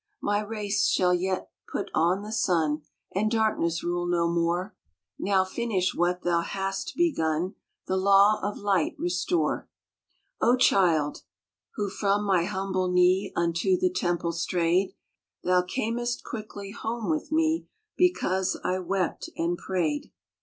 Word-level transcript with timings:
"My 0.19 0.39
race 0.41 0.87
shall 0.87 1.13
yet 1.13 1.51
put 1.71 1.91
on 1.93 2.23
the 2.23 2.31
sun, 2.31 2.81
And 3.13 3.29
darkness 3.29 3.83
rule 3.83 4.07
no 4.07 4.27
more. 4.27 4.75
Now, 5.19 5.43
finish 5.45 5.93
what 5.93 6.23
Thou 6.23 6.41
hast 6.41 6.95
begun, 6.97 7.53
The 7.85 7.97
law 7.97 8.39
of 8.41 8.57
light 8.57 8.95
restore." 8.97 9.69
O 10.41 10.57
Child, 10.57 11.21
who 11.75 11.87
from 11.87 12.23
my 12.23 12.45
humble 12.45 12.91
knee 12.91 13.31
Unto 13.35 13.77
the 13.77 13.91
Temple 13.93 14.31
strayed, 14.31 14.95
Thou 15.43 15.63
earnest 15.77 16.23
quickly 16.23 16.71
home 16.71 17.07
with 17.07 17.31
me 17.31 17.67
Because 17.95 18.59
I 18.63 18.79
wept 18.79 19.29
and 19.37 19.55
prayed. 19.55 20.11